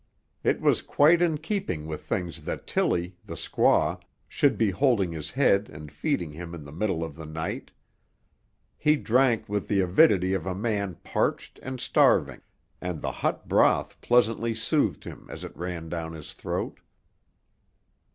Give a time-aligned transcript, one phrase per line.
[0.43, 5.29] It was quite in keeping with things that Tilly, the squaw, should be holding his
[5.29, 7.69] head and feeding him in the middle of the night.
[8.79, 12.41] He drank with the avidity of a man parched and starving,
[12.81, 16.79] and the hot broth pleasantly soothed him as it ran down his throat.